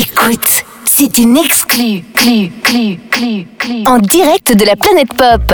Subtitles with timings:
[0.00, 3.84] Écoute, c'est une exclue, clu, clu, clu.
[3.86, 5.52] En direct de la planète pop.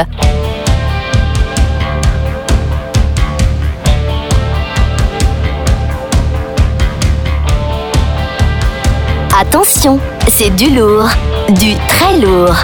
[9.37, 11.09] Attention, c'est du lourd,
[11.49, 12.55] du très lourd.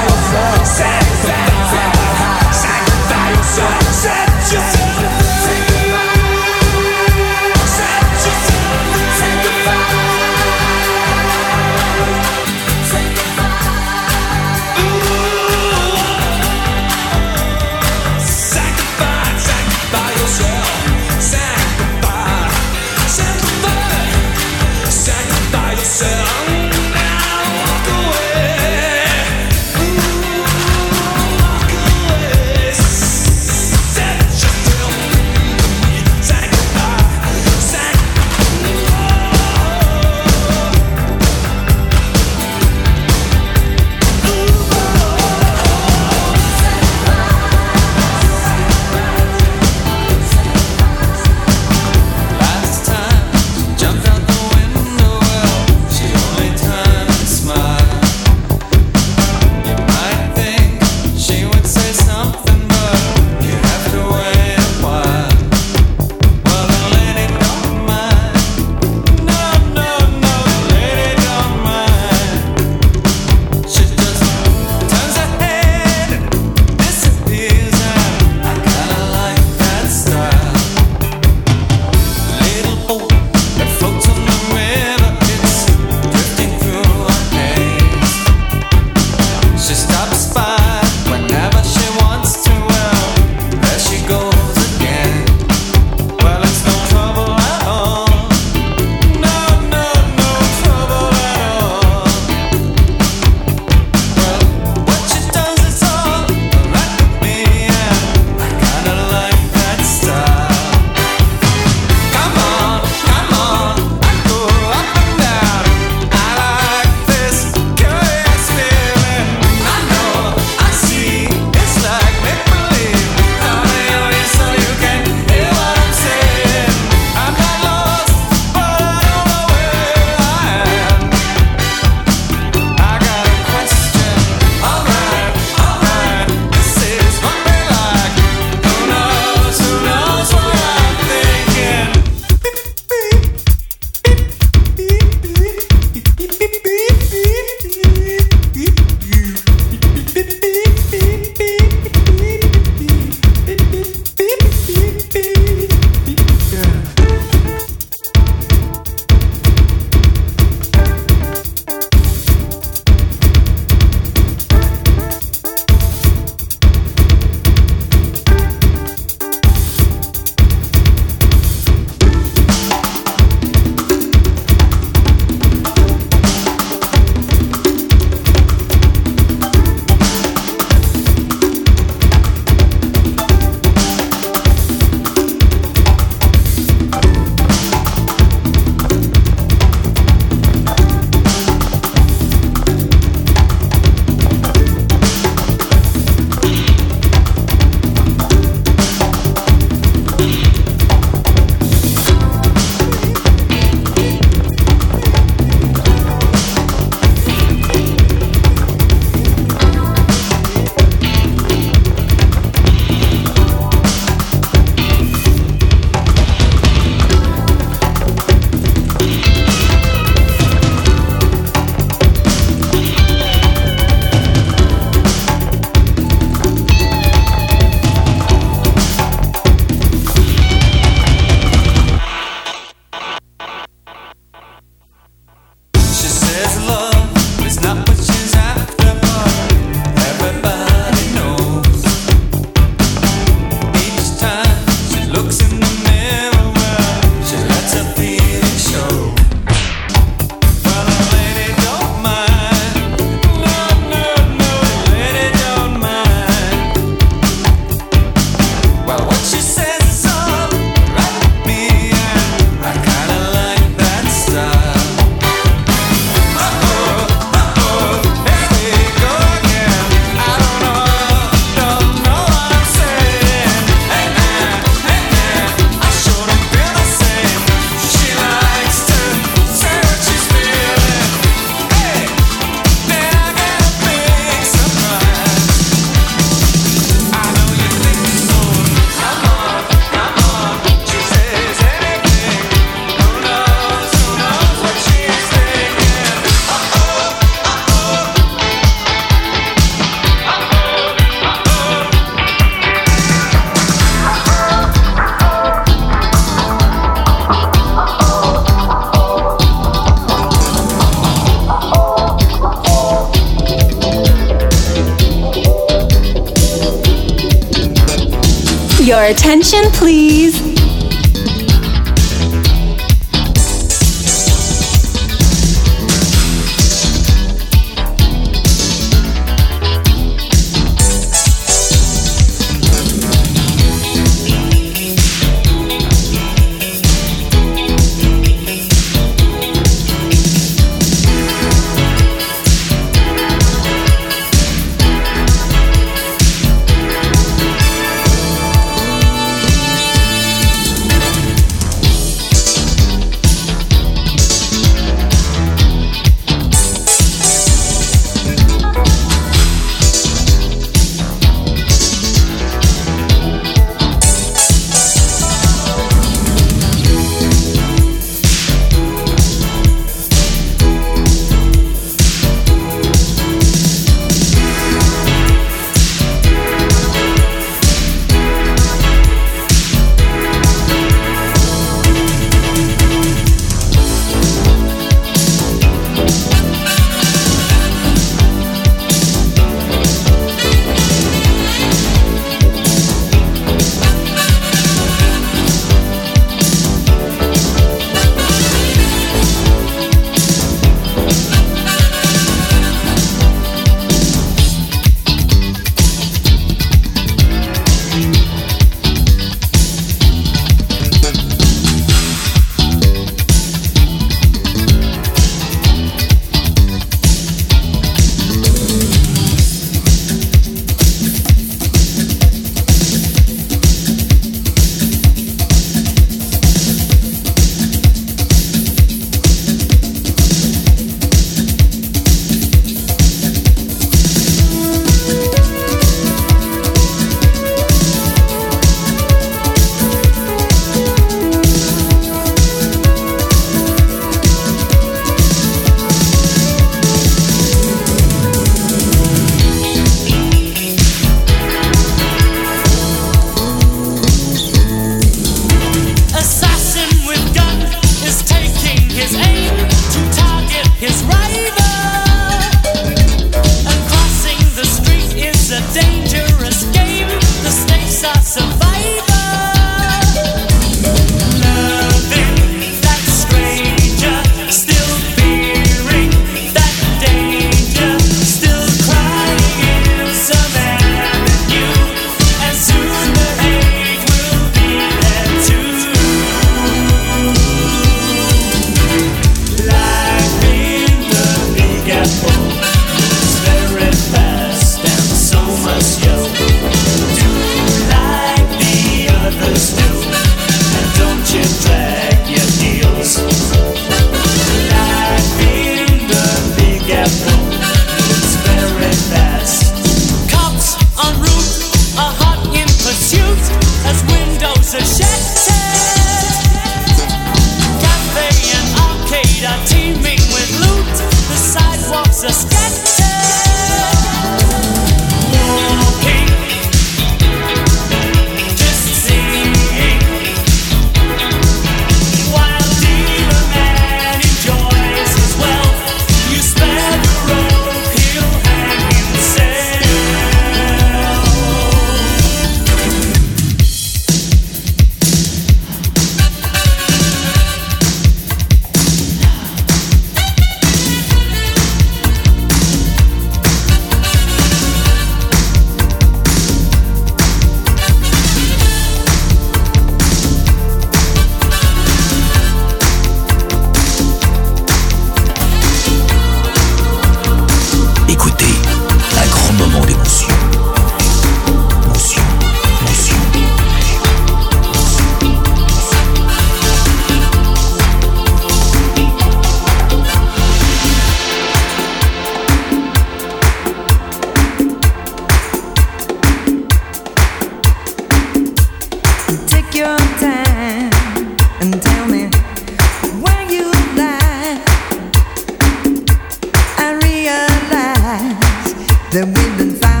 [599.13, 600.00] Der Winden fährt.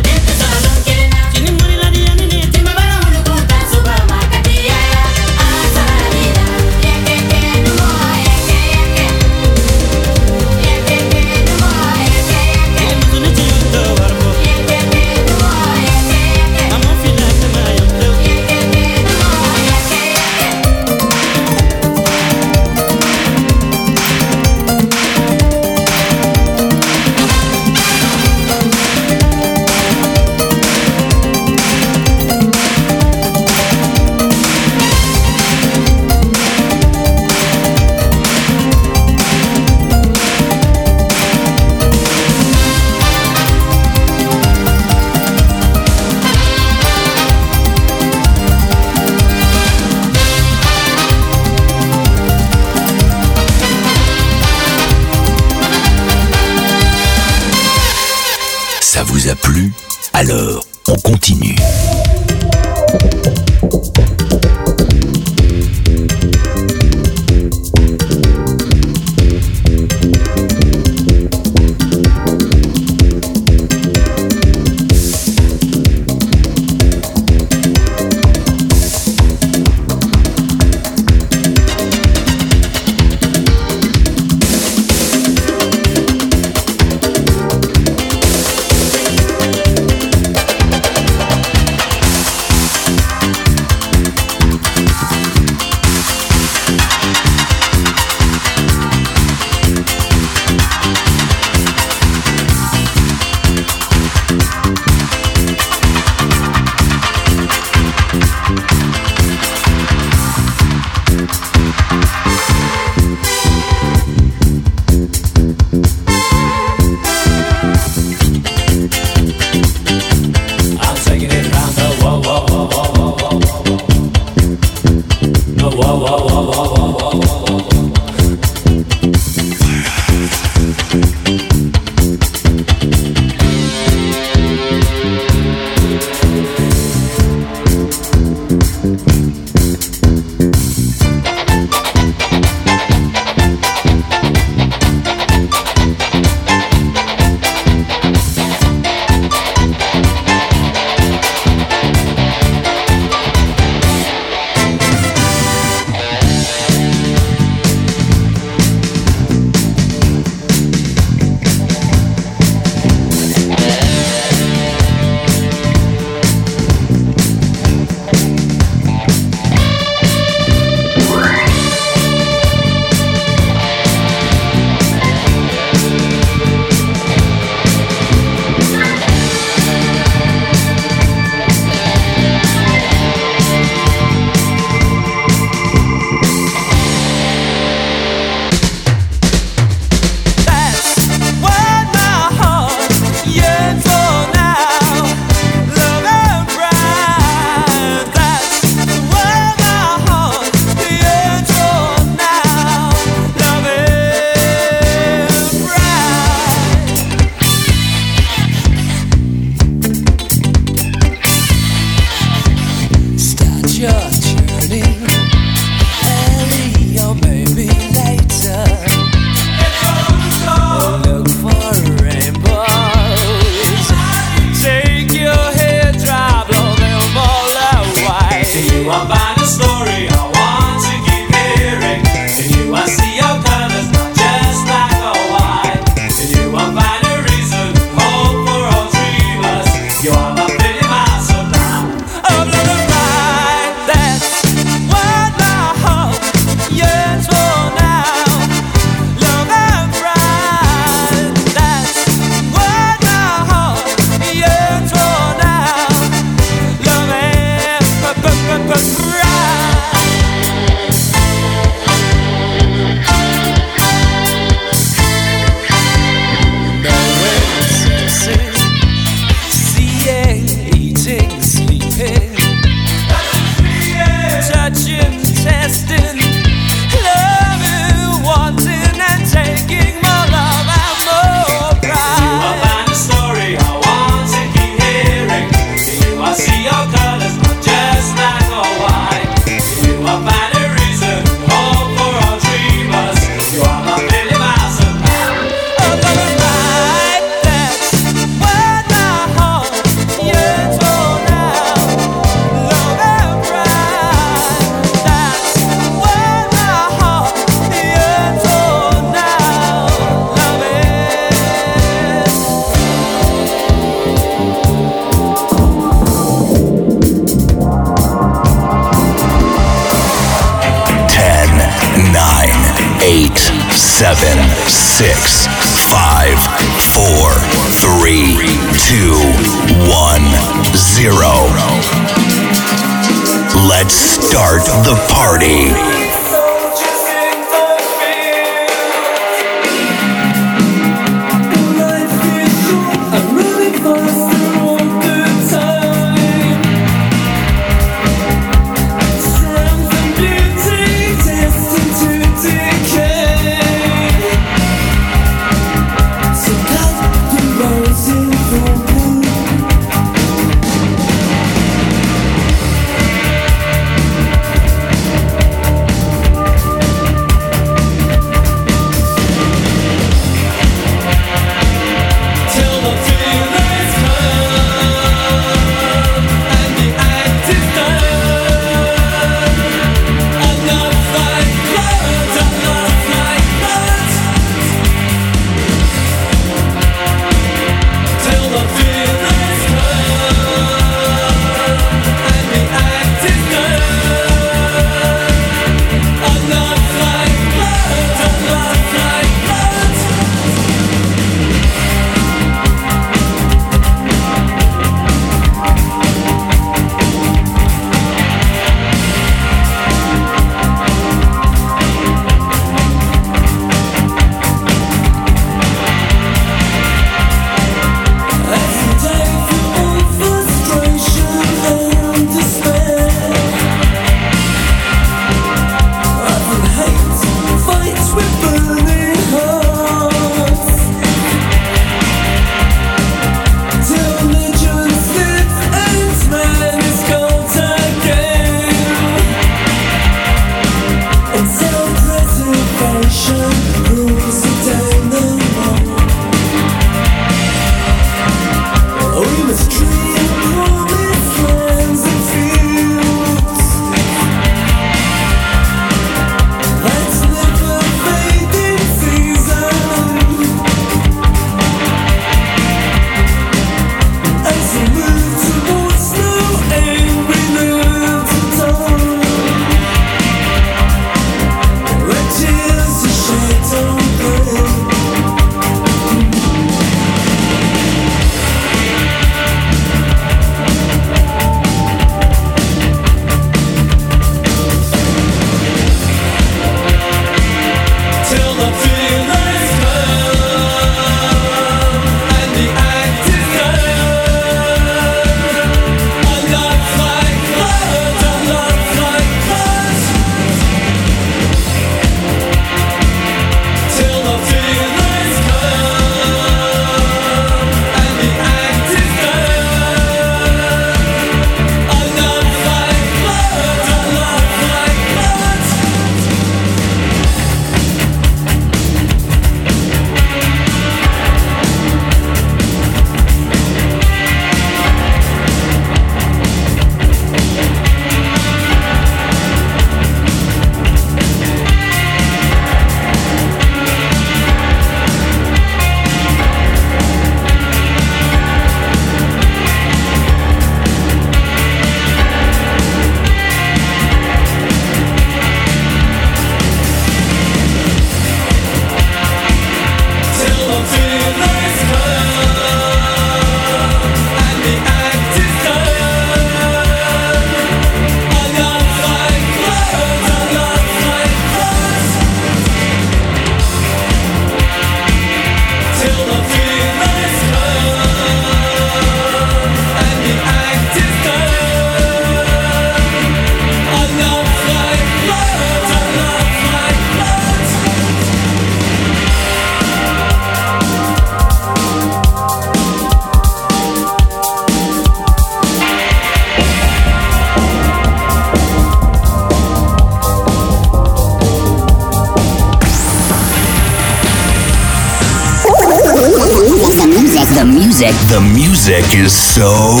[599.61, 600.00] So